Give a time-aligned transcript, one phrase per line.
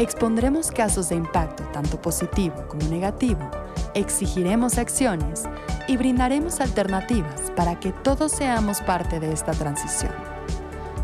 [0.00, 3.50] Expondremos casos de impacto tanto positivo como negativo,
[3.92, 5.42] exigiremos acciones
[5.88, 10.14] y brindaremos alternativas para que todos seamos parte de esta transición.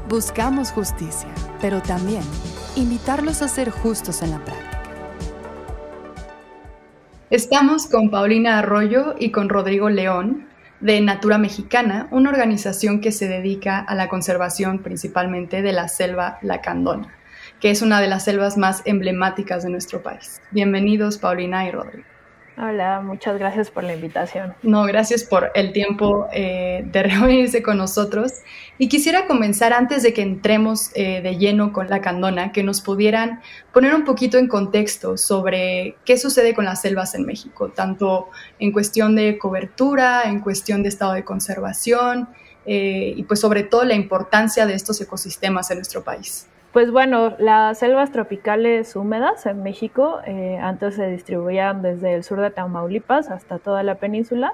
[0.09, 1.29] Buscamos justicia,
[1.61, 2.23] pero también
[2.75, 4.83] invitarlos a ser justos en la práctica.
[7.29, 10.47] Estamos con Paulina Arroyo y con Rodrigo León,
[10.81, 16.39] de Natura Mexicana, una organización que se dedica a la conservación principalmente de la selva
[16.41, 17.16] lacandona,
[17.61, 20.41] que es una de las selvas más emblemáticas de nuestro país.
[20.51, 22.05] Bienvenidos, Paulina y Rodrigo.
[22.59, 24.55] Hola, muchas gracias por la invitación.
[24.63, 28.33] No, gracias por el tiempo eh, de reunirse con nosotros.
[28.79, 32.81] Y quisiera comenzar antes de que entremos eh, de lleno con la candona, que nos
[32.81, 33.43] pudieran
[33.75, 38.73] poner un poquito en contexto sobre qué sucede con las selvas en México, tanto en
[38.73, 42.31] cuestión de cobertura, en cuestión de estado de conservación
[42.65, 46.47] eh, y pues sobre todo la importancia de estos ecosistemas en nuestro país.
[46.77, 52.39] Pues bueno, las selvas tropicales húmedas en México eh, antes se distribuían desde el sur
[52.39, 54.53] de Tamaulipas hasta toda la península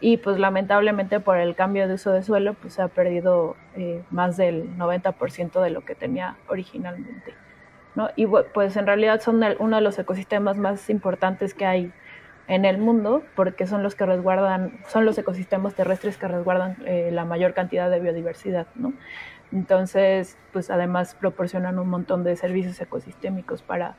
[0.00, 4.04] y pues lamentablemente por el cambio de uso de suelo pues se ha perdido eh,
[4.12, 7.34] más del 90% de lo que tenía originalmente.
[8.14, 11.92] Y pues en realidad son uno de los ecosistemas más importantes que hay
[12.46, 17.10] en el mundo porque son los que resguardan, son los ecosistemas terrestres que resguardan eh,
[17.12, 18.92] la mayor cantidad de biodiversidad, ¿no?
[19.52, 23.96] Entonces, pues además proporcionan un montón de servicios ecosistémicos para,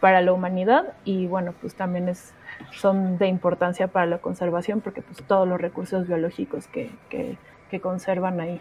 [0.00, 2.34] para la humanidad y bueno, pues también es,
[2.72, 7.36] son de importancia para la conservación porque pues todos los recursos biológicos que, que,
[7.80, 8.60] conservan ahí.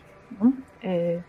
[0.84, 1.20] Eh,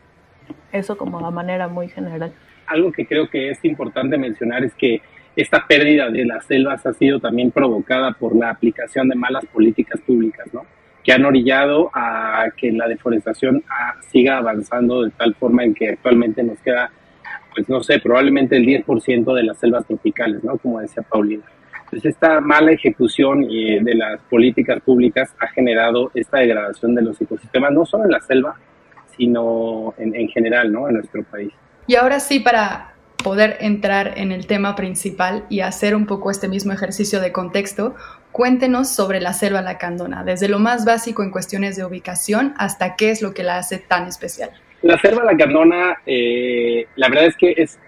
[0.71, 2.33] eso como de manera muy general.
[2.67, 5.03] Algo que creo que es importante mencionar es que
[5.35, 10.01] esta pérdida de las selvas ha sido también provocada por la aplicación de malas políticas
[10.01, 10.65] públicas, ¿no?
[11.05, 15.91] Que han orillado a que la deforestación ah, siga avanzando de tal forma en que
[15.91, 16.91] actualmente nos queda,
[17.55, 20.59] pues no sé, probablemente el 10% de las selvas tropicales, ¿no?
[20.59, 21.45] Como decía Paulina.
[21.85, 27.21] Entonces, esta mala ejecución eh, de las políticas públicas ha generado esta degradación de los
[27.21, 28.57] ecosistemas, no solo en la selva,
[29.17, 30.89] sino en, en general, ¿no?
[30.89, 31.53] En nuestro país.
[31.87, 32.93] Y ahora sí, para
[33.23, 37.95] poder entrar en el tema principal y hacer un poco este mismo ejercicio de contexto,
[38.33, 43.11] cuéntenos sobre la selva lacandona, desde lo más básico en cuestiones de ubicación hasta qué
[43.11, 44.51] es lo que la hace tan especial.
[44.83, 47.79] La selva lacandona, eh, la verdad es que es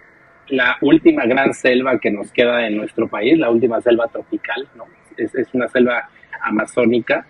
[0.48, 4.84] la última gran selva que nos queda en nuestro país, la última selva tropical, ¿no?
[5.16, 6.08] es, es una selva
[6.42, 7.26] amazónica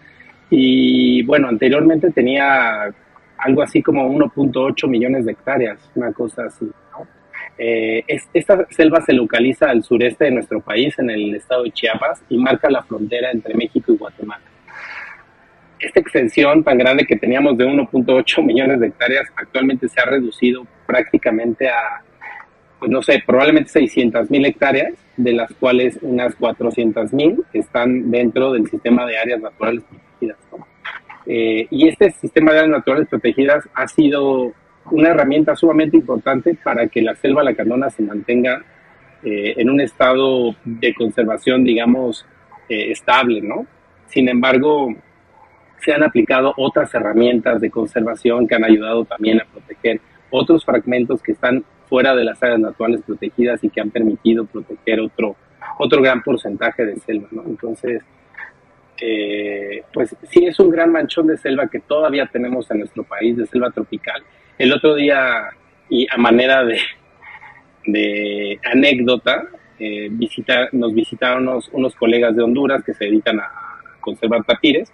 [0.50, 2.92] y bueno, anteriormente tenía
[3.38, 6.70] algo así como 1.8 millones de hectáreas, una cosa así.
[7.56, 12.22] Eh, esta selva se localiza al sureste de nuestro país, en el estado de Chiapas,
[12.28, 14.42] y marca la frontera entre México y Guatemala.
[15.78, 20.66] Esta extensión tan grande que teníamos de 1.8 millones de hectáreas actualmente se ha reducido
[20.86, 22.02] prácticamente a,
[22.78, 28.52] pues no sé, probablemente 600 mil hectáreas, de las cuales unas 400 mil están dentro
[28.52, 30.38] del sistema de áreas naturales protegidas.
[31.26, 34.52] Eh, y este sistema de áreas naturales protegidas ha sido
[34.90, 38.62] una herramienta sumamente importante para que la selva lacandona se mantenga
[39.22, 42.26] eh, en un estado de conservación, digamos,
[42.68, 43.66] eh, estable, ¿no?
[44.06, 44.94] Sin embargo,
[45.84, 50.00] se han aplicado otras herramientas de conservación que han ayudado también a proteger
[50.30, 55.00] otros fragmentos que están fuera de las áreas naturales protegidas y que han permitido proteger
[55.00, 55.36] otro,
[55.78, 57.44] otro gran porcentaje de selva, ¿no?
[57.46, 58.02] Entonces,
[59.00, 63.36] eh, pues sí es un gran manchón de selva que todavía tenemos en nuestro país,
[63.36, 64.22] de selva tropical,
[64.58, 65.50] el otro día,
[65.88, 66.64] y a manera
[67.84, 69.44] de, anécdota,
[69.78, 70.08] eh,
[70.72, 73.50] nos visitaron unos, colegas de Honduras que se dedican a
[74.00, 74.92] conservar tapires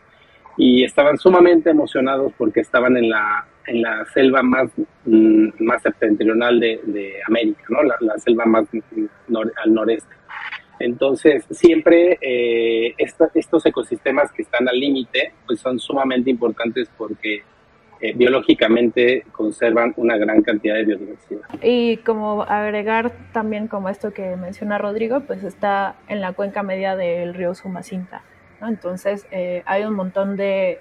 [0.57, 4.71] y estaban sumamente emocionados porque estaban en la, en la selva más,
[5.05, 5.49] mm,
[5.83, 7.83] septentrional de, América, ¿no?
[7.83, 8.67] la, selva más
[9.63, 10.20] al noreste.
[10.81, 17.43] Entonces, siempre eh, estos ecosistemas que están al límite pues son sumamente importantes porque
[18.00, 21.43] eh, biológicamente conservan una gran cantidad de biodiversidad.
[21.62, 26.97] Y como agregar también como esto que menciona Rodrigo, pues está en la cuenca media
[26.97, 28.23] del río Sumacinta.
[28.62, 28.69] ¿no?
[28.69, 30.79] Entonces eh, hay un montón de,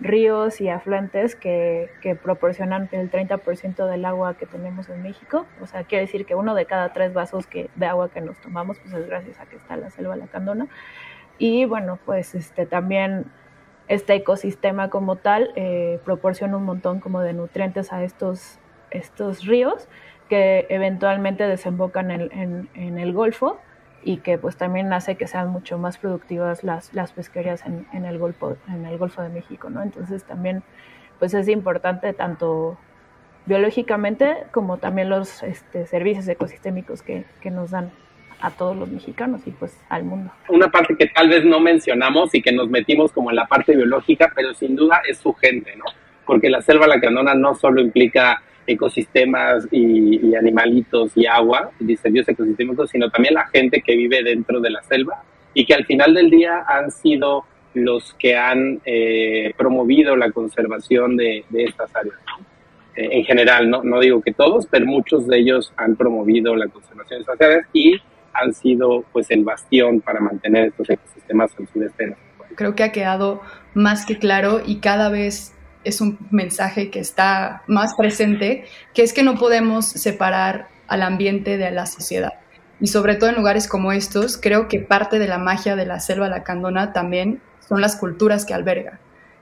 [0.00, 5.46] ríos y afluentes que, que proporcionan el 30% del agua que tenemos en México.
[5.60, 8.78] O sea, quiere decir que uno de cada tres vasos de agua que nos tomamos
[8.78, 10.66] pues es gracias a que está la selva lacandona.
[11.38, 13.26] Y bueno, pues este, también
[13.88, 18.58] este ecosistema como tal eh, proporciona un montón como de nutrientes a estos,
[18.90, 19.88] estos ríos
[20.28, 23.60] que eventualmente desembocan en, en, el Golfo
[24.04, 28.04] y que pues también hace que sean mucho más productivas las, las pesquerías en, en,
[28.04, 29.82] el Golfo, en el Golfo de México, ¿no?
[29.82, 30.62] Entonces también
[31.18, 32.76] pues es importante tanto
[33.46, 37.90] biológicamente como también los este, servicios ecosistémicos que, que nos dan
[38.40, 40.30] a todos los mexicanos y pues al mundo.
[40.48, 43.74] Una parte que tal vez no mencionamos y que nos metimos como en la parte
[43.74, 45.84] biológica, pero sin duda es su gente, ¿no?
[46.26, 53.10] Porque la selva lacandona no solo implica ecosistemas y, animalitos y agua, diseños ecosistémicos, sino
[53.10, 55.22] también la gente que vive dentro de la selva
[55.52, 57.44] y que al final del día han sido
[57.74, 62.16] los que han eh, promovido la conservación de, estas áreas.
[62.96, 63.82] Eh, en general, ¿no?
[63.82, 67.66] no digo que todos, pero muchos de ellos han promovido la conservación de estas áreas
[67.72, 68.00] y
[68.32, 72.16] han sido pues el bastión para mantener estos ecosistemas al sudeste
[72.56, 73.40] Creo que ha quedado
[73.74, 75.53] más que claro y cada vez
[75.84, 81.56] es un mensaje que está más presente, que es que no podemos separar al ambiente
[81.56, 82.34] de la sociedad.
[82.80, 86.00] Y sobre todo en lugares como estos, creo que parte de la magia de la
[86.00, 88.98] selva lacandona también son las culturas que alberga,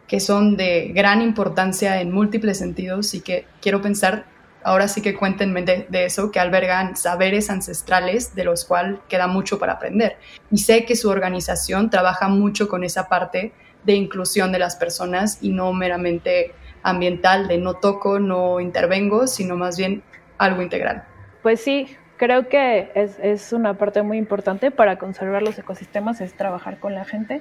[0.07, 4.27] que son de gran importancia en múltiples sentidos y que quiero pensar
[4.65, 9.59] ahora sí que cuéntenme de, eso, que albergan saberes ancestrales de los cuales queda mucho
[9.59, 10.17] para aprender.
[10.51, 13.53] Y sé que su organización trabaja mucho con esa parte
[13.85, 19.57] de inclusión de las personas y no meramente ambiental, de no toco, no intervengo, sino
[19.57, 20.03] más bien
[20.39, 21.05] algo integral.
[21.43, 26.35] Pues sí, creo que es, es, una parte muy importante para conservar los ecosistemas, es
[26.35, 27.41] trabajar con la gente.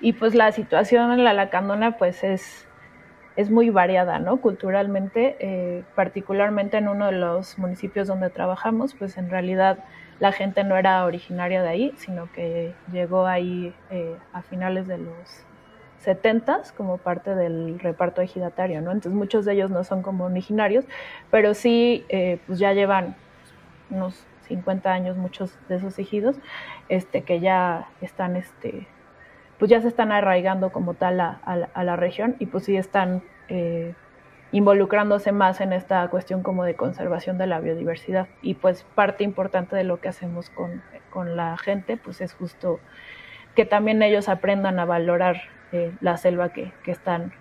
[0.00, 2.68] Y pues la situación en la Lacandona pues es
[3.38, 4.38] es muy variada, ¿no?
[4.38, 9.78] Culturalmente, eh, particularmente en uno de los municipios donde trabajamos, pues en realidad
[10.18, 14.98] la gente no era originaria de ahí, sino que llegó ahí eh, a finales de
[14.98, 15.46] los
[16.00, 18.92] 70 como parte del reparto ejidatario, ¿no?
[18.92, 20.84] Entonces muchos de ellos no son como originarios,
[21.30, 23.16] pero sí, eh, pues ya llevan
[23.90, 26.36] unos 50 años muchos de esos ejidos,
[26.88, 28.86] este, que ya están, este,
[29.58, 33.22] pues ya se están arraigando como tal a, a, la región y pues sí están
[33.48, 33.94] eh,
[34.52, 38.28] involucrándose más en esta cuestión como de conservación de la biodiversidad.
[38.40, 42.80] Y pues parte importante de lo que hacemos con, con la gente pues es justo
[43.54, 45.42] que también ellos aprendan a valorar
[45.72, 47.32] eh, la selva que, que, están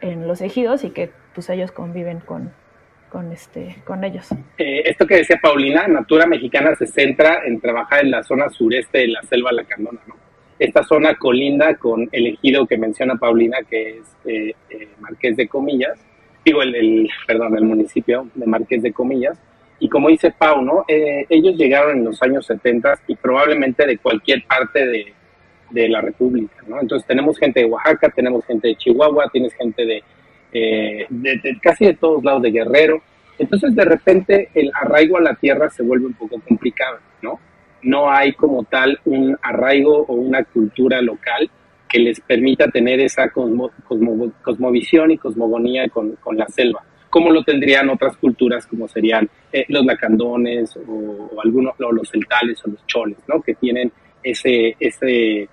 [0.00, 2.52] en los ejidos y que pues ellos conviven con,
[3.08, 4.28] con, este, con ellos.
[4.58, 8.98] Eh, esto que decía Paulina, Natura Mexicana se centra en trabajar en la zona sureste
[8.98, 10.14] de la selva lacandona, ¿no?
[10.58, 15.48] esta zona colinda con el ejido que menciona Paulina, que es eh, eh, Marqués de
[15.48, 15.98] Comillas,
[16.44, 19.38] digo, el, perdón, el municipio de Marqués de Comillas,
[19.80, 20.84] y como dice Pau, ¿no?
[20.86, 25.12] Ellos llegaron en los años 70 y probablemente de cualquier parte de,
[25.72, 26.80] de, la República, ¿no?
[26.80, 30.02] Entonces tenemos gente de Oaxaca, tenemos gente de Chihuahua, tienes gente de,
[30.52, 33.02] de, casi de todos lados de Guerrero.
[33.38, 37.38] Entonces de repente el arraigo a la tierra se vuelve un poco complicado, ¿no?
[37.82, 41.50] no hay como tal un arraigo o una cultura local
[41.88, 48.16] que les permita tener esa cosmovisión y cosmogonía con, la selva, como lo tendrían otras
[48.16, 53.42] culturas como serían eh, los lacandones o, algunos los celtales o los choles, ¿no?
[53.42, 55.48] que tienen ese, ese,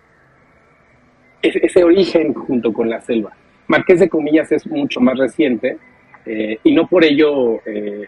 [1.42, 3.36] ese, origen junto con la selva.
[3.68, 5.78] Marqués de Comillas es mucho más reciente
[6.26, 8.08] eh, y no por ello eh,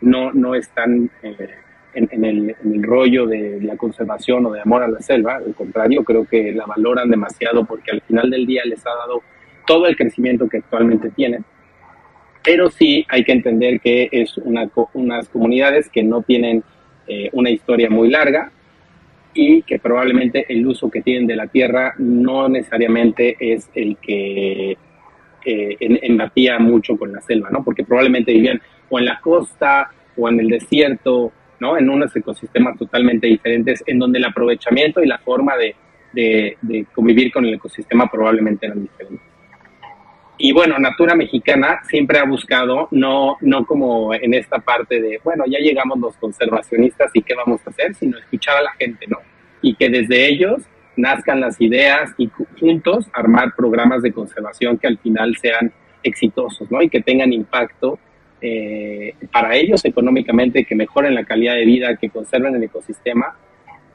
[0.00, 1.10] no, no están
[1.94, 6.24] en, el, rollo de la conservación o de amor a la selva, al contrario, creo
[6.24, 9.22] que la valoran demasiado porque al final del día les ha dado
[9.66, 11.44] todo el crecimiento que actualmente tienen.
[12.44, 16.64] Pero sí hay que entender que es una, unas comunidades que no tienen
[17.06, 18.50] eh, una historia muy larga
[19.34, 24.76] y que probablemente el uso que tienen de la tierra no necesariamente es el que
[25.44, 27.64] eh, embatía mucho con la selva, ¿no?
[27.64, 31.32] Porque probablemente vivían o en la costa o en el desierto
[31.78, 35.76] en unos ecosistemas totalmente diferentes, en donde el aprovechamiento y la forma de,
[36.94, 39.31] convivir con el ecosistema probablemente eran diferentes.
[40.44, 45.44] Y bueno, Natura Mexicana siempre ha buscado, no, no como en esta parte de, bueno,
[45.46, 49.18] ya llegamos los conservacionistas y qué vamos a hacer, sino escuchar a la gente, ¿no?
[49.62, 50.62] Y que desde ellos
[50.96, 55.72] nazcan las ideas y juntos armar programas de conservación que al final sean
[56.02, 56.82] exitosos, ¿no?
[56.82, 58.00] Y que tengan impacto
[58.40, 63.36] eh, para ellos económicamente, que mejoren la calidad de vida, que conserven el ecosistema.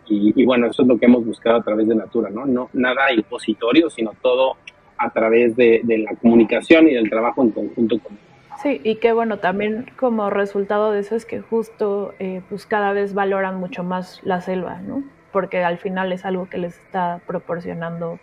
[0.08, 2.46] Y, bueno, eso es lo que hemos buscado a través de Natura, ¿no?
[2.46, 4.56] no nada impositorio, sino todo
[4.98, 8.18] a través de, la comunicación y del trabajo en conjunto con
[8.62, 12.92] Sí, y que bueno, también como resultado de eso es que justo eh, pues cada
[12.92, 15.04] vez valoran mucho más la selva, ¿no?
[15.32, 18.20] Porque al final es algo que les está proporcionando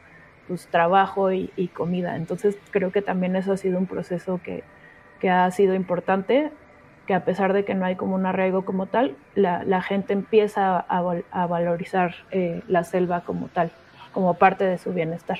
[0.48, 2.16] pues trabajo y, comida.
[2.16, 4.64] Entonces creo que también eso ha sido un proceso que,
[5.20, 6.50] que, ha sido importante,
[7.06, 10.78] que a pesar de que no hay como un arraigo como tal, la, gente empieza
[10.80, 13.70] a, a valorizar eh, la selva como tal,
[14.12, 15.38] como parte de su bienestar.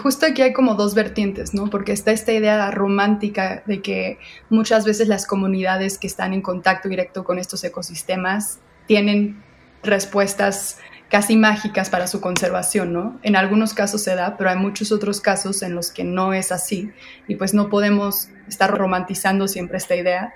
[0.00, 1.70] Justo aquí hay como dos vertientes, ¿no?
[1.70, 6.88] Porque está esta idea romántica de que muchas veces las comunidades que están en contacto
[6.88, 9.42] directo con estos ecosistemas tienen
[9.82, 10.78] respuestas
[11.08, 13.18] casi mágicas para su conservación, ¿no?
[13.22, 16.52] En algunos casos se da, pero hay muchos otros casos en los que no es
[16.52, 16.90] así
[17.26, 20.32] y pues no podemos estar romantizando siempre esta idea.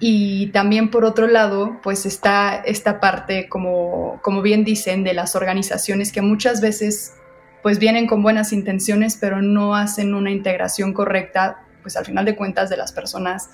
[0.00, 5.36] Y también por otro lado, pues está esta parte, como, como bien dicen, de las
[5.36, 7.14] organizaciones que muchas veces
[7.64, 12.36] pues vienen con buenas intenciones, pero no hacen una integración correcta, pues al final de
[12.36, 13.48] cuentas, de las personas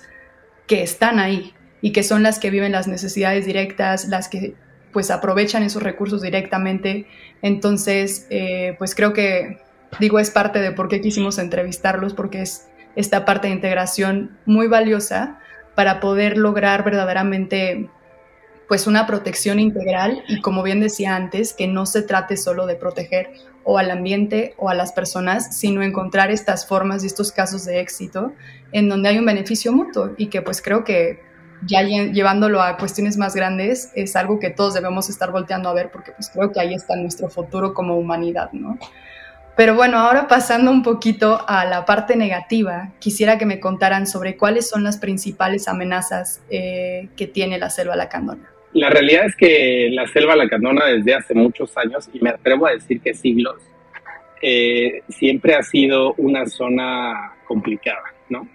[0.67, 4.53] que están ahí y que son las que viven las necesidades directas, las que
[4.91, 7.07] pues aprovechan esos recursos directamente.
[7.41, 9.61] Entonces, eh, pues creo que,
[10.01, 14.67] digo, es parte de por qué quisimos entrevistarlos, porque es esta parte de integración muy
[14.67, 15.39] valiosa
[15.73, 17.89] para poder lograr verdaderamente
[18.71, 22.77] pues una protección integral y como bien decía antes, que no se trate solo de
[22.77, 23.31] proteger
[23.65, 27.81] o al ambiente o a las personas, sino encontrar estas formas y estos casos de
[27.81, 28.31] éxito
[28.71, 31.19] en donde hay un beneficio mutuo y que pues creo que
[31.65, 35.91] ya llevándolo a cuestiones más grandes es algo que todos debemos estar volteando a ver
[35.91, 38.79] porque pues creo que ahí está nuestro futuro como humanidad, ¿no?
[39.57, 44.37] Pero bueno, ahora pasando un poquito a la parte negativa, quisiera que me contaran sobre
[44.37, 48.47] cuáles son las principales amenazas eh, que tiene la selva lacandona.
[48.73, 52.71] La realidad es que la selva lacandona desde hace muchos años, y me atrevo a
[52.71, 53.61] decir que siglos,
[54.41, 58.47] eh, siempre ha sido una zona complicada, ¿no?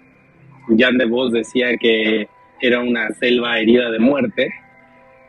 [0.76, 2.28] Jan de Vos decía que
[2.60, 4.52] era una selva herida de muerte,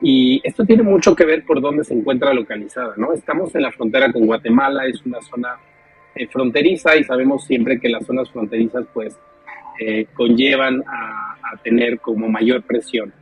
[0.01, 3.13] y esto tiene mucho que ver por dónde se encuentra localizada, ¿no?
[3.13, 5.57] Estamos en la frontera con Guatemala, es una zona
[6.15, 9.15] eh, fronteriza y sabemos siempre que las zonas fronterizas pues
[9.79, 13.13] eh, conllevan a, a, tener como mayor presión.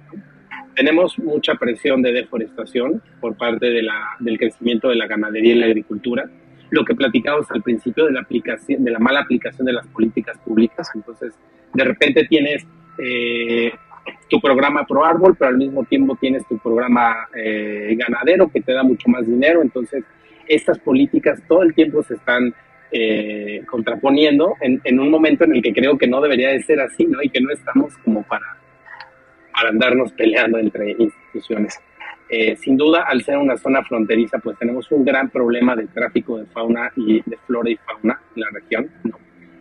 [0.76, 5.60] Tenemos mucha presión de deforestación por parte de la, del crecimiento de la ganadería y
[5.60, 6.30] la agricultura,
[6.70, 10.38] lo que platicamos al principio de la, aplicación, de la mala aplicación de las políticas
[10.40, 10.90] públicas.
[10.94, 11.34] Entonces,
[11.74, 12.66] de repente tienes
[12.98, 13.72] eh,
[14.30, 18.74] tu programa pro árbol, pero al mismo tiempo tienes tu programa eh, ganadero que te
[18.74, 19.62] da mucho más dinero.
[19.62, 20.04] Entonces,
[20.48, 22.54] estas políticas todo el tiempo se están
[22.92, 26.80] eh, contraponiendo en, en, un momento en el que creo que no debería de ser
[26.80, 27.22] así, ¿no?
[27.22, 28.46] Y que no estamos como para
[29.56, 31.80] para andarnos peleando entre instituciones.
[32.28, 36.38] Eh, sin duda, al ser una zona fronteriza, pues tenemos un gran problema de tráfico
[36.38, 38.90] de fauna y de flora y fauna en la región.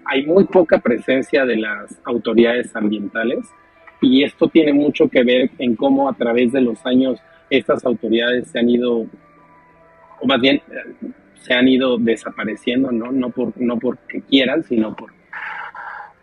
[0.06, 3.46] Hay muy poca presencia de las autoridades ambientales
[4.00, 7.20] y esto tiene mucho que ver en cómo a través de los años
[7.50, 9.06] estas autoridades se han ido,
[10.20, 10.60] o más bien,
[11.34, 13.12] se han ido desapareciendo, ¿no?
[13.12, 15.13] No, por, no porque quieran, sino por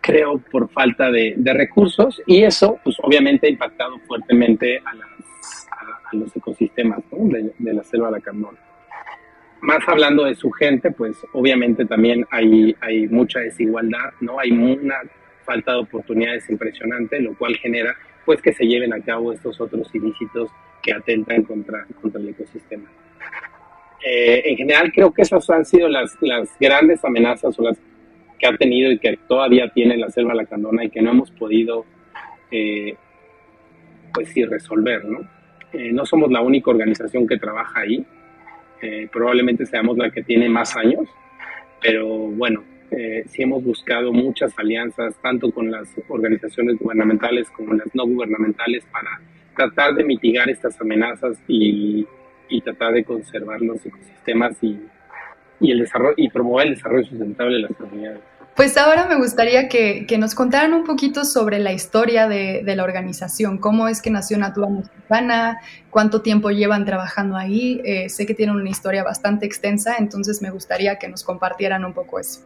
[0.02, 4.92] creo, por falta de, recursos y eso, pues obviamente ha impactado fuertemente a,
[6.14, 8.10] los ecosistemas de, la selva.
[9.62, 14.38] Más hablando de su gente, pues obviamente también hay, hay mucha desigualdad, ¿no?
[14.38, 14.96] Hay una
[15.46, 19.88] falta de oportunidades impresionante, lo cual genera pues que se lleven a cabo estos otros
[19.94, 20.50] ilícitos
[20.82, 22.90] que atentan contra, contra el ecosistema.
[24.04, 27.78] Eh, en general creo que esas han sido las, las grandes amenazas o las
[28.42, 31.86] que ha tenido y que todavía tiene la selva lacandona y que no hemos podido,
[32.50, 32.96] eh,
[34.12, 35.20] pues sí, resolver, ¿no?
[35.72, 38.04] Eh, no somos la única organización que trabaja ahí,
[38.82, 41.08] eh, probablemente seamos la que tiene más años,
[41.80, 42.64] pero bueno,
[43.26, 49.18] sí hemos buscado muchas alianzas, tanto con las organizaciones gubernamentales como las no gubernamentales, para
[49.56, 52.06] tratar de mitigar estas amenazas y,
[52.50, 54.78] y tratar de conservar los ecosistemas y,
[55.60, 58.31] y, el desarrollo, y promover el desarrollo sustentable de las comunidades.
[58.54, 63.56] Pues ahora me gustaría que, nos contaran un poquito sobre la historia de, la organización,
[63.56, 67.80] cómo es que nació Natura Mexicana, cuánto tiempo llevan trabajando ahí.
[67.84, 71.94] Eh, sé que tienen una historia bastante extensa, entonces me gustaría que nos compartieran un
[71.94, 72.40] poco eso.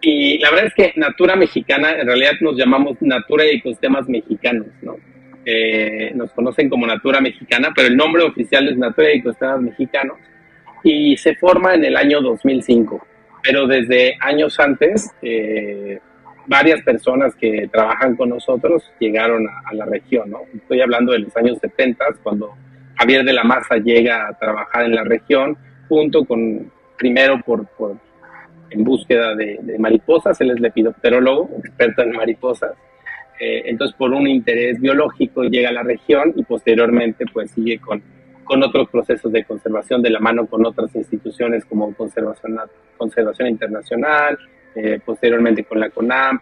[0.00, 4.66] Y la verdad es que Natura Mexicana, en realidad nos llamamos Natura y Ecosistemas Mexicanos,
[4.82, 4.96] ¿no?
[5.44, 10.16] Eh, nos conocen como Natura Mexicana, pero el nombre oficial es Natura y Ecosistemas Mexicanos
[10.82, 13.11] y se forma en el año 2005
[13.42, 15.98] pero desde años antes, eh,
[16.46, 20.40] varias personas que trabajan con nosotros llegaron a, la región, ¿no?
[20.54, 22.54] Estoy hablando de los años 70, cuando
[22.96, 25.56] Javier de la Maza llega a trabajar en la región,
[25.88, 27.66] junto con, primero por,
[28.70, 32.72] en búsqueda de, mariposas, él es lepidopterólogo, experto en mariposas.
[33.40, 38.02] Eh, entonces, por un interés biológico llega a la región y posteriormente pues sigue con,
[38.44, 42.58] con otros procesos de conservación de la mano con otras instituciones como Conservación,
[42.96, 44.38] conservación Internacional,
[44.74, 46.40] eh, posteriormente con la CONAM,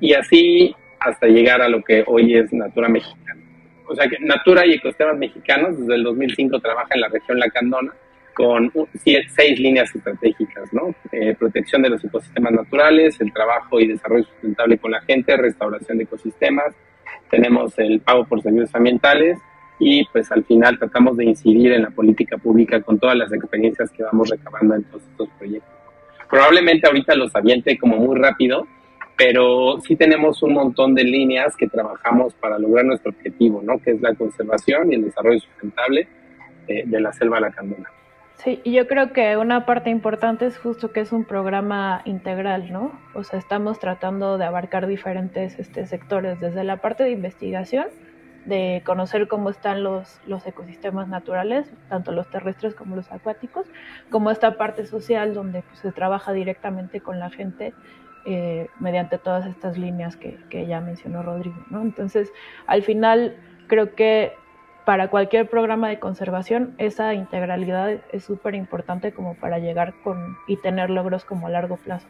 [0.00, 3.40] y así hasta llegar a lo que hoy es Natura Mexicana.
[3.86, 7.92] O sea que Natura y Ecosistemas Mexicanos desde el 2005 trabaja en la región Lacandona
[8.34, 10.94] con seis líneas estratégicas, ¿no?
[11.12, 15.98] Eh, protección de los ecosistemas naturales, el trabajo y desarrollo sustentable con la gente, restauración
[15.98, 16.74] de ecosistemas,
[17.30, 19.38] tenemos el pago por servicios ambientales
[19.80, 23.90] y pues al final tratamos de incidir en la política pública con todas las experiencias
[23.90, 25.70] que vamos recabando en todos estos proyectos.
[26.28, 28.66] Probablemente ahorita los aviente como muy rápido,
[29.16, 33.78] pero sí tenemos un montón de líneas que trabajamos para lograr nuestro objetivo, ¿no?
[33.78, 36.06] Que es la conservación y el desarrollo sustentable
[36.68, 37.90] de, de la selva lacandona.
[38.36, 42.72] Sí, y yo creo que una parte importante es justo que es un programa integral,
[42.72, 42.92] ¿no?
[43.12, 47.88] O sea, estamos tratando de abarcar diferentes este, sectores, desde la parte de investigación,
[48.44, 53.66] de conocer cómo están los, los ecosistemas naturales, tanto los terrestres como los acuáticos,
[54.10, 57.74] como esta parte social donde pues, se trabaja directamente con la gente
[58.24, 61.82] eh, mediante todas estas líneas que, que ya mencionó Rodrigo, ¿no?
[61.82, 62.32] Entonces,
[62.66, 64.34] al final creo que
[64.84, 70.56] para cualquier programa de conservación, esa integralidad es súper importante como para llegar con y
[70.56, 72.08] tener logros como a largo plazo.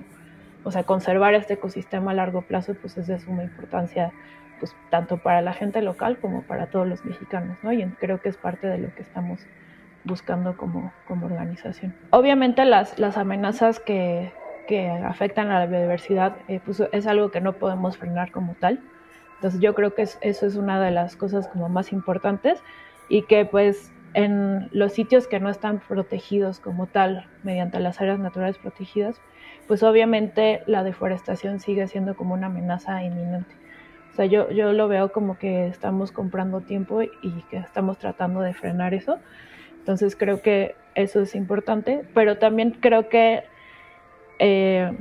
[0.64, 4.12] O sea, conservar este ecosistema a largo plazo, pues es de suma importancia,
[4.60, 7.72] pues tanto para la gente local como para todos los mexicanos, ¿no?
[7.72, 9.40] Y creo que es parte de lo que estamos
[10.04, 11.94] buscando como, como organización.
[12.10, 14.32] Obviamente las, las amenazas que,
[14.68, 18.80] que afectan a la biodiversidad, eh, pues es algo que no podemos frenar como tal
[19.40, 22.62] entonces yo creo que eso es una de las cosas como más importantes
[23.08, 28.18] y que pues en los sitios que no están protegidos como tal mediante las áreas
[28.18, 29.18] naturales protegidas,
[29.66, 33.54] pues obviamente la deforestación sigue siendo como una amenaza inminente.
[34.20, 38.52] Sea, yo, yo lo veo como que estamos comprando tiempo y que estamos tratando de
[38.52, 39.18] frenar eso.
[39.78, 43.44] Entonces creo que eso es importante, pero también creo que
[44.38, 44.92] eh,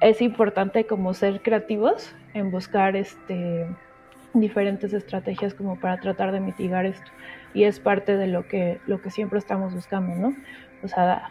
[0.00, 3.66] es importante como ser creativos en buscar este,
[4.34, 7.10] diferentes estrategias como para tratar de mitigar esto.
[7.54, 10.36] Y es parte de lo que, lo que siempre estamos buscando, ¿no?
[10.84, 11.28] O sea,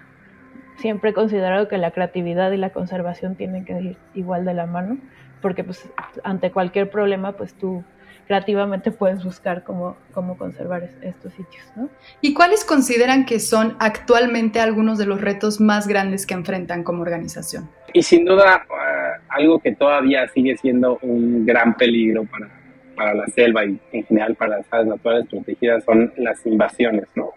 [0.82, 4.66] siempre he considerado que la creatividad y la conservación tienen que ir igual de la
[4.66, 4.98] mano,
[5.42, 5.90] porque pues
[6.24, 7.84] ante cualquier problema, pues tú
[8.28, 11.64] creativamente puedes buscar cómo, cómo conservar estos sitios.
[11.76, 11.90] ¿no?
[12.22, 17.02] ¿Y cuáles consideran que son actualmente algunos de los retos más grandes que enfrentan como
[17.02, 17.70] organización?
[17.94, 22.50] Y sin duda, uh, algo que todavía sigue siendo un gran peligro para,
[22.96, 27.08] para la selva y en general para las áreas naturales protegidas son las invasiones.
[27.16, 27.32] ¿no?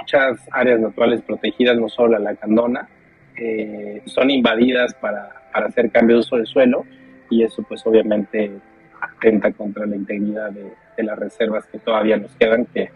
[0.00, 2.88] Muchas áreas naturales protegidas, no solo la candona,
[3.36, 6.84] eh, son invadidas para, para hacer cambio de uso del suelo
[7.30, 8.52] y eso pues obviamente
[9.00, 12.90] atenta contra la integridad de, las reservas que todavía nos quedan, que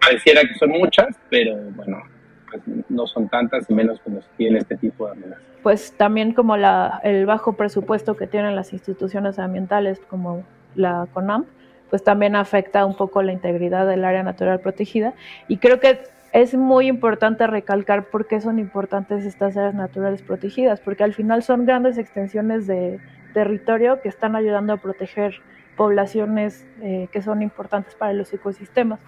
[0.00, 2.02] pareciera que son muchas, pero bueno,
[2.50, 5.44] pues no son tantas y menos que nos tiene este tipo de amenazas.
[5.62, 11.44] Pues también como la, el bajo presupuesto que tienen las instituciones ambientales como la CONAM,
[11.90, 15.12] pues también afecta un poco la integridad del área natural protegida
[15.46, 16.00] y creo que
[16.32, 21.42] es muy importante recalcar por qué son importantes estas áreas naturales protegidas, porque al final
[21.42, 23.00] son grandes extensiones de
[23.34, 25.42] territorio que están ayudando a proteger
[25.76, 29.00] poblaciones eh, que son importantes para los ecosistemas.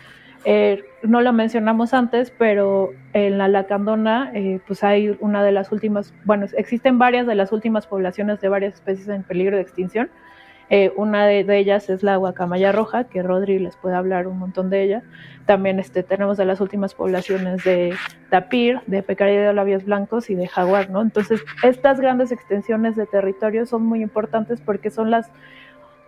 [0.46, 5.72] Eh, no lo mencionamos antes, pero en la Lacandona, eh, pues hay una de las
[5.72, 10.10] últimas, bueno, existen varias de las últimas poblaciones de varias especies en peligro de extinción.
[10.96, 14.82] Una de, ellas es la guacamaya roja, que Rodri les puede hablar un montón de
[14.82, 15.02] ella.
[15.46, 17.94] También este, tenemos de las últimas poblaciones de
[18.30, 21.02] tapir, de pecaría de labios blancos y de jaguar, ¿no?
[21.02, 25.30] Entonces, estas grandes extensiones de territorio son muy importantes porque son las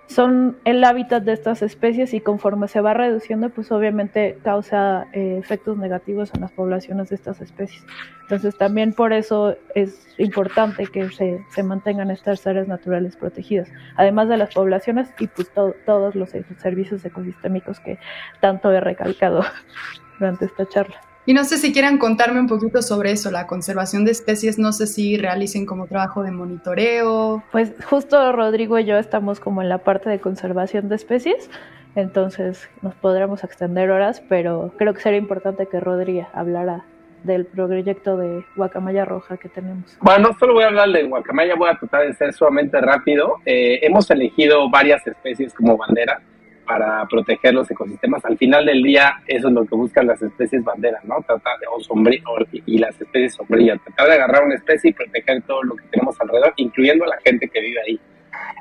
[0.06, 5.36] son el hábitat de estas especies y conforme se va reduciendo, pues obviamente causa eh,
[5.38, 7.84] efectos negativos en las poblaciones de estas especies.
[8.22, 14.28] Entonces también por eso es importante que se, se mantengan estas áreas naturales protegidas, además
[14.28, 17.98] de las poblaciones y pues todos los servicios ecosistémicos que
[18.40, 19.42] tanto he recalcado
[20.18, 21.00] durante esta charla.
[21.28, 24.70] Y no sé si quieran contarme un poquito sobre eso, la conservación de especies, no
[24.70, 27.42] sé si realicen como trabajo de monitoreo.
[27.50, 31.50] Pues justo Rodrigo y yo estamos como en la parte de conservación de especies,
[31.96, 36.84] entonces nos podremos extender horas, pero creo que sería importante que Rodrigo hablara
[37.24, 39.98] del proyecto de Guacamaya Roja que tenemos.
[40.00, 43.38] Bueno, no solo voy a hablar de Guacamaya, voy a tratar de ser sumamente rápido.
[43.44, 46.22] Eh, hemos elegido varias especies como bandera
[46.66, 48.24] para proteger los ecosistemas.
[48.24, 51.16] Al final del día, eso es lo que buscan las especies banderas, ¿no?
[51.26, 52.22] Tratar de, o sombrí,
[52.66, 56.20] y las especies sombrillas, tratar de agarrar una especie y proteger todo lo que tenemos
[56.20, 58.00] alrededor, incluyendo a la gente que vive ahí.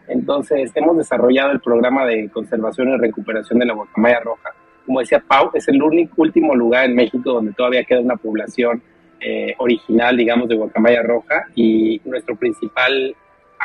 [0.07, 4.49] Entonces, hemos desarrollado el programa de conservación y recuperación de la guacamaya roja.
[4.85, 8.81] Como decía Pau, es el único último lugar en México donde todavía queda una población
[9.19, 13.15] eh, original, digamos, de guacamaya roja y nuestro principal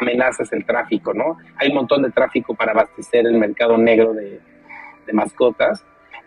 [0.00, 1.38] amenaza es el tráfico, ¿no?
[1.56, 4.40] Hay un montón de tráfico para abastecer el mercado negro de,
[5.12, 5.84] mascotas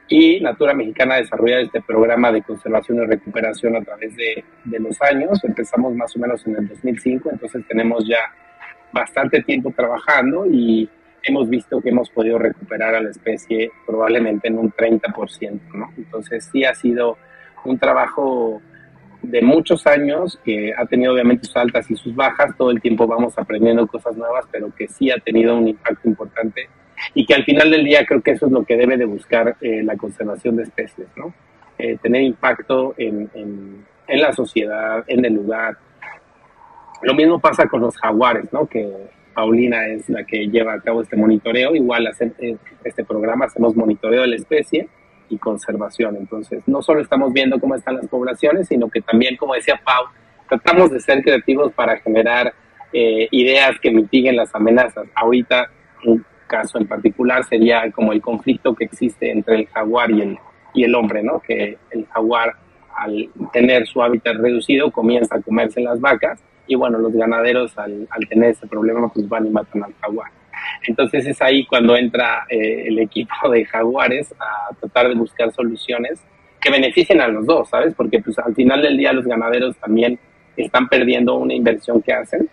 [0.10, 4.80] y Natura Mexicana ha desarrollado este programa de conservación y recuperación a través de, de,
[4.80, 5.42] los años.
[5.42, 8.20] Empezamos más o menos en el 2005, entonces tenemos ya
[8.92, 10.90] bastante tiempo trabajando y
[11.24, 15.94] hemos visto que hemos podido recuperar a la especie probablemente en un 30%, ¿no?
[15.98, 17.18] Entonces sí ha sido
[17.64, 18.62] un trabajo
[19.24, 23.08] de muchos años que ha tenido obviamente sus altas y sus bajas, todo el tiempo
[23.08, 26.70] vamos aprendiendo cosas nuevas, pero que sí ha tenido un impacto importante
[27.14, 29.56] y que al final del día creo que eso es lo que debe de buscar
[29.62, 31.34] eh, la conservación de especies, ¿no?
[31.78, 35.78] Eh, tener impacto en, en, la sociedad, en el lugar.
[37.02, 38.68] Lo mismo pasa con los jaguares, ¿no?
[38.68, 38.90] Que
[39.34, 44.22] Paulina es la que lleva a cabo este monitoreo, igual eh, este programa hacemos monitoreo
[44.22, 44.88] de la especie
[45.30, 46.16] y conservación.
[46.18, 50.06] Entonces, no solo estamos viendo cómo están las poblaciones, sino que también, como decía Pau,
[50.50, 52.54] tratamos de ser creativos para generar
[52.92, 55.08] eh, ideas que mitiguen las amenazas.
[55.16, 55.70] Ahorita,
[56.06, 60.38] un caso en particular sería como el conflicto que existe entre el jaguar y el,
[60.74, 61.40] y el hombre, ¿no?
[61.40, 62.54] Que el jaguar,
[62.96, 68.08] al tener su hábitat reducido, comienza a comerse las vacas y bueno, los ganaderos al,
[68.10, 70.32] al tener ese problema pues van y matan al jaguar.
[70.88, 76.20] Entonces es ahí cuando entra eh, el equipo de Jaguares a tratar de buscar soluciones
[76.60, 77.94] que beneficien a los dos, ¿sabes?
[77.94, 80.18] Porque pues al final del día los ganaderos también
[80.56, 82.50] están perdiendo una inversión que hacen,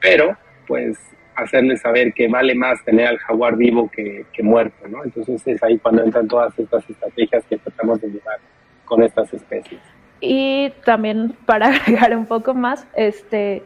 [0.00, 0.98] pero pues
[1.36, 5.04] hacerles saber que vale más tener al jaguar vivo que, que muerto, ¿no?
[5.04, 8.38] Entonces es ahí cuando entran todas estas estrategias que tratamos de llevar
[8.84, 9.80] con estas especies.
[10.20, 13.62] Y también para agregar un poco más, este,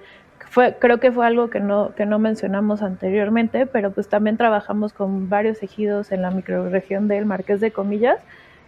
[0.50, 4.92] fue, creo que fue algo que no, que no mencionamos anteriormente, pero pues también trabajamos
[4.92, 8.18] con varios ejidos en la microregión del Marqués de Comillas,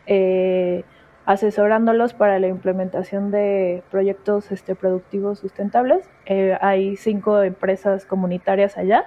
[0.06, 0.84] eh,
[1.26, 6.08] asesorándolos para la implementación de proyectos este, productivos sustentables.
[6.26, 9.06] Eh, hay cinco empresas comunitarias allá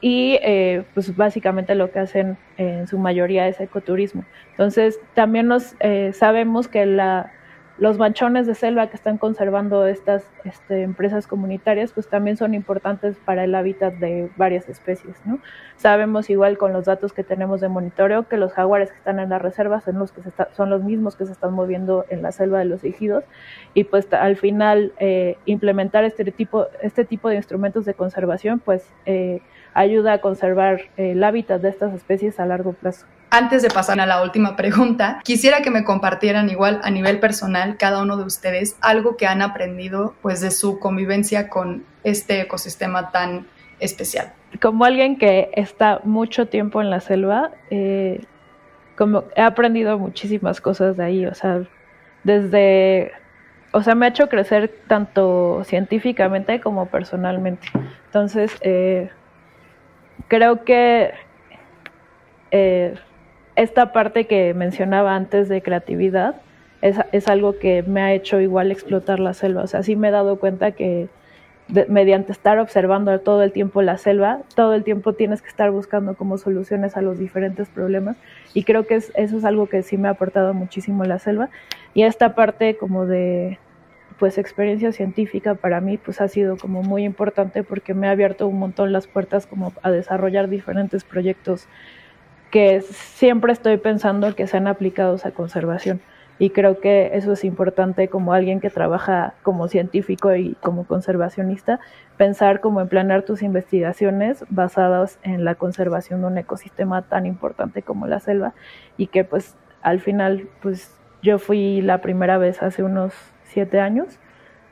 [0.00, 4.24] y eh, pues básicamente lo que hacen en su mayoría es ecoturismo.
[4.52, 5.76] Entonces también nos
[6.12, 7.30] sabemos que la
[7.80, 13.16] los manchones de selva que están conservando estas este, empresas comunitarias, pues también son importantes
[13.24, 15.38] para el hábitat de varias especies, ¿no?
[15.76, 19.30] Sabemos igual con los datos que tenemos de monitoreo que los jaguares que están en
[19.30, 22.58] las reservas son los, que se los mismos que se están moviendo en la selva
[22.58, 23.24] de los ejidos
[23.72, 28.92] y pues al final eh, implementar este tipo, este tipo de instrumentos de conservación pues
[29.06, 29.40] eh,
[29.72, 33.06] ayuda a conservar el hábitat de estas especies a largo plazo.
[33.32, 37.76] Antes de pasar a la última pregunta, quisiera que me compartieran igual a nivel personal
[37.76, 43.12] cada uno de ustedes algo que han aprendido pues de su convivencia con este ecosistema
[43.12, 43.46] tan
[43.78, 44.32] especial.
[44.60, 48.24] Como alguien que está mucho tiempo en la selva, eh,
[48.96, 51.62] como he aprendido muchísimas cosas de ahí, o sea,
[52.24, 53.12] desde,
[53.70, 57.68] o sea, me ha hecho crecer tanto científicamente como personalmente.
[58.06, 59.08] Entonces, eh,
[60.26, 61.12] creo que
[62.50, 62.94] eh,
[63.62, 66.36] esta parte que mencionaba antes de creatividad
[66.80, 69.62] es, es, algo que me ha hecho igual explotar la selva.
[69.62, 71.08] O sea, sí me he dado cuenta que
[71.88, 76.14] mediante estar observando todo el tiempo la selva, todo el tiempo tienes que estar buscando
[76.14, 78.16] como soluciones a los diferentes problemas.
[78.54, 81.50] Y creo que eso es algo que sí me ha aportado muchísimo la selva.
[81.92, 83.58] Y esta parte como de
[84.18, 88.48] pues experiencia científica para mí pues ha sido como muy importante porque me ha abierto
[88.48, 91.68] un montón las puertas como a desarrollar diferentes proyectos
[92.50, 96.00] que siempre estoy pensando que sean aplicados a conservación.
[96.38, 101.80] Y creo que eso es importante como alguien que trabaja como científico y como conservacionista,
[102.16, 108.06] pensar cómo emplear tus investigaciones basadas en la conservación de un ecosistema tan importante como
[108.06, 108.54] la selva
[108.96, 113.12] y que pues al final pues yo fui la primera vez hace unos
[113.44, 114.18] siete años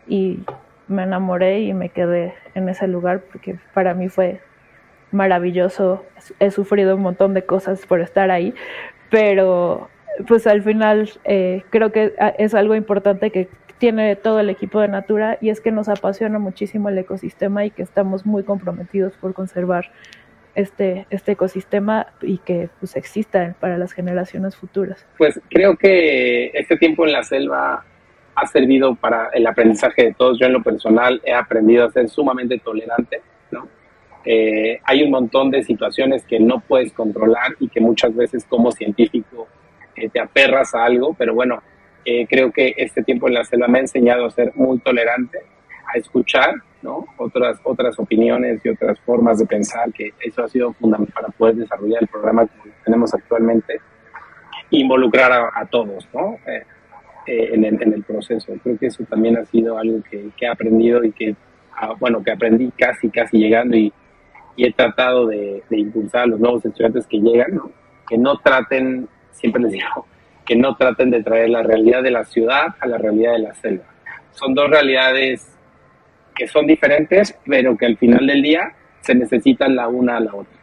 [0.06, 0.40] y
[0.88, 4.40] me enamoré y me quedé en ese lugar porque para mí fue
[5.12, 6.04] maravilloso.
[6.38, 8.54] He sufrido un montón de cosas por estar ahí,
[9.10, 9.88] pero
[10.26, 14.88] pues al final eh, creo que es algo importante que tiene todo el equipo de
[14.88, 19.34] Natura y es que nos apasiona muchísimo el ecosistema y que estamos muy comprometidos por
[19.34, 19.90] conservar
[20.56, 25.06] este, este ecosistema y que pues exista para las generaciones futuras.
[25.16, 27.84] Pues creo que este tiempo en la selva
[28.34, 30.38] ha servido para el aprendizaje de todos.
[30.40, 33.20] Yo en lo personal he aprendido a ser sumamente tolerante
[34.30, 38.70] Eh, hay un montón de situaciones que no puedes controlar y que muchas veces como
[38.70, 39.48] científico
[39.96, 41.62] eh, te aperras a algo, pero bueno,
[42.04, 45.38] eh, creo que este tiempo en la selva me ha enseñado a ser muy tolerante,
[45.86, 47.06] a escuchar ¿no?
[47.16, 51.54] otras, otras opiniones y otras formas de pensar, que eso ha sido fundamental para poder
[51.54, 53.80] desarrollar el programa que tenemos actualmente,
[54.68, 56.36] involucrar a, todos ¿no?
[57.26, 58.52] en, el, en, el, proceso.
[58.62, 61.34] Creo que eso también ha sido algo que, que he aprendido y que,
[61.74, 63.90] ah, bueno, que aprendí casi, casi llegando y
[64.58, 67.60] y he tratado de, impulsar a los nuevos estudiantes que llegan,
[68.08, 70.04] que no traten, siempre les digo,
[70.44, 73.54] que no traten de traer la realidad de la ciudad a la realidad de la
[73.54, 73.84] selva.
[74.32, 75.46] Son dos realidades
[76.34, 80.34] que son diferentes, pero que al final del día se necesitan la una a la
[80.34, 80.58] otra.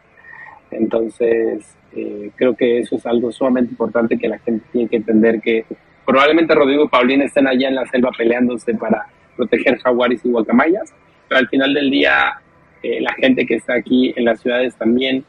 [0.72, 5.40] Entonces, eh, creo que eso es algo sumamente importante que la gente tiene que entender
[5.40, 5.66] que
[6.06, 10.94] probablemente Rodrigo y Paulina estén allá en la selva peleándose para proteger jaguares y guacamayas,
[11.30, 12.42] pero al final del día
[12.86, 15.26] eh, la gente que está aquí en las ciudades también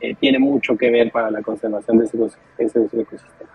[0.00, 2.18] eh, tiene mucho que ver para la conservación de ese,
[2.58, 3.50] ese, ecosistema.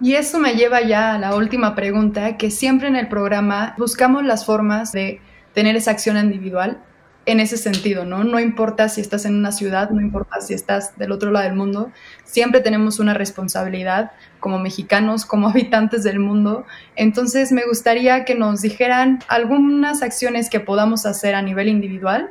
[0.00, 4.24] Y eso me lleva ya a la última pregunta, que siempre en el programa buscamos
[4.24, 5.20] las formas de
[5.54, 6.78] tener esa acción individual
[7.26, 8.22] en ese sentido, ¿no?
[8.22, 11.56] No importa si estás en una ciudad, no importa si estás del otro lado del
[11.56, 11.90] mundo,
[12.24, 16.64] siempre tenemos una responsabilidad como mexicanos, como habitantes del mundo.
[16.94, 22.30] Entonces me gustaría que nos dijeran algunas acciones que podamos hacer a nivel individual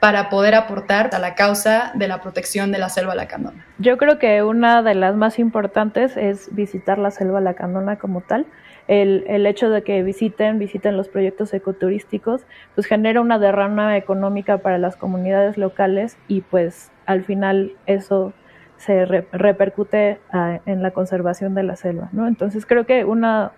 [0.00, 3.64] para poder aportar a la causa de la protección de la selva lacandona?
[3.78, 8.46] Yo creo que una de las más importantes es visitar la selva lacandona como tal.
[8.88, 12.42] El, el, hecho de que visiten, visiten los proyectos ecoturísticos,
[12.74, 18.32] pues genera una derrama económica para las comunidades locales y pues al final eso
[18.80, 22.26] se repercute ah, en la conservación de la selva, ¿no?
[22.26, 23.52] Entonces creo que una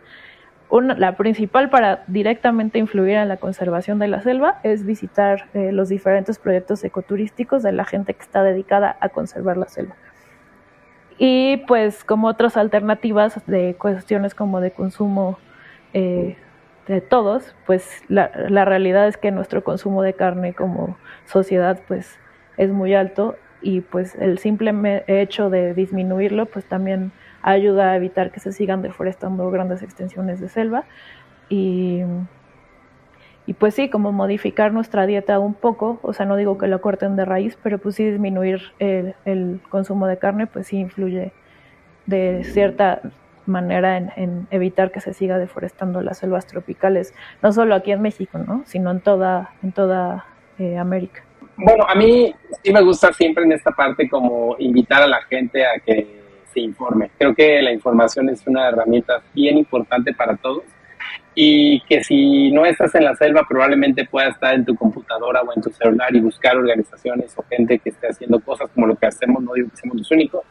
[0.80, 5.90] la principal para directamente influir en la conservación de la selva es visitar eh, los
[5.90, 9.94] diferentes proyectos ecoturísticos de la gente que está dedicada a conservar la selva.
[11.18, 15.38] Y pues como otras alternativas de cuestiones como de consumo
[15.92, 16.36] eh,
[16.86, 22.18] de todos, pues la, la, realidad es que nuestro consumo de carne como sociedad pues
[22.56, 28.30] es muy alto y pues el simple hecho de disminuirlo pues también ayuda a evitar
[28.30, 30.84] que se sigan deforestando grandes extensiones de selva
[31.48, 32.02] y,
[33.46, 36.80] y pues sí, como modificar nuestra dieta un poco, o sea, no digo que lo
[36.80, 41.32] corten de raíz, pero pues sí disminuir el, el consumo de carne, pues sí influye
[42.06, 43.00] de cierta
[43.46, 48.38] manera en, evitar que se siga deforestando las selvas tropicales, no solo aquí en México,
[48.38, 48.62] ¿no?
[48.66, 50.26] sino en toda, en toda
[50.58, 51.24] eh, América.
[51.56, 55.64] Bueno, a mí sí me gusta siempre en esta parte como invitar a la gente
[55.66, 56.21] a que
[56.52, 57.10] se informe.
[57.18, 60.64] Creo que la información es una herramienta bien importante para todos
[61.34, 65.52] y que si no estás en la selva probablemente puedas estar en tu computadora o
[65.54, 69.06] en tu celular y buscar organizaciones o gente que esté haciendo cosas como lo que
[69.06, 70.42] hacemos, no digo que seamos los únicos,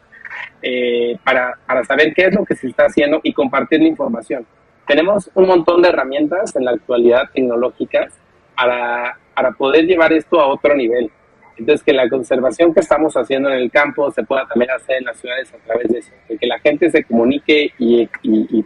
[0.60, 4.46] eh, para, para saber qué es lo que se está haciendo y compartir la información.
[4.86, 8.12] Tenemos un montón de herramientas en la actualidad tecnológicas
[8.56, 11.10] para, para poder llevar esto a otro nivel.
[11.56, 15.04] Entonces, que la conservación que estamos haciendo en el campo se pueda también hacer en
[15.04, 18.06] las ciudades a través de eso, de que la gente se comunique y,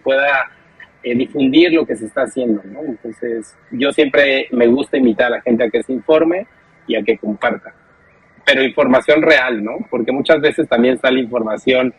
[0.02, 0.50] pueda
[1.02, 2.80] eh, difundir lo que se está haciendo, ¿no?
[2.80, 6.46] Entonces, yo siempre me gusta invitar a la gente a que se informe
[6.86, 7.74] y a que comparta,
[8.44, 9.78] pero información real, ¿no?
[9.90, 11.92] Porque muchas veces también sale información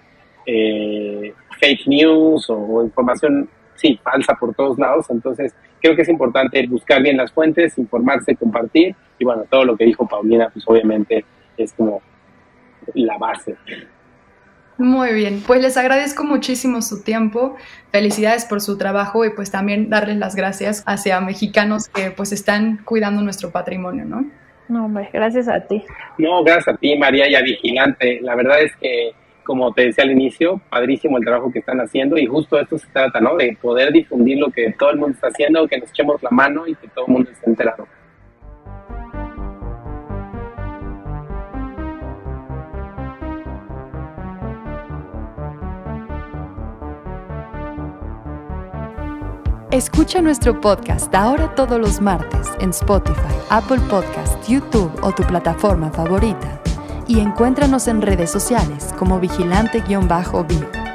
[0.45, 6.65] eh, fake news o información, sí, falsa por todos lados, entonces creo que es importante
[6.67, 11.25] buscar bien las fuentes, informarse, compartir y bueno, todo lo que dijo Paulina, pues obviamente
[11.57, 12.01] es como
[12.93, 13.55] la base.
[14.77, 17.55] Muy bien, pues les agradezco muchísimo su tiempo,
[17.91, 22.83] felicidades por su trabajo y pues también darles las gracias hacia mexicanos que pues están
[22.83, 24.29] cuidando nuestro patrimonio, ¿no?
[24.69, 25.83] No, hombre, gracias a ti.
[26.19, 28.19] No, gracias a ti, María, y a Vigilante.
[28.21, 29.13] La verdad es que
[29.47, 32.87] como te decía al inicio, padrísimo el trabajo que están haciendo y justo esto se
[32.87, 33.37] trata, ¿no?
[33.37, 36.67] De poder difundir lo que todo el mundo está haciendo, que nos echemos la mano
[36.67, 37.87] y que todo el mundo esté enterado.
[49.71, 53.15] Escucha nuestro podcast ahora todos los martes en Spotify,
[53.49, 56.61] Apple Podcast, YouTube o tu plataforma favorita
[57.07, 60.86] y encuéntranos en redes sociales como vigilante-b.